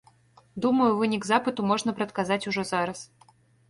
[0.65, 3.09] Думаю, вынік запыту можна прадказаць ужо зараз.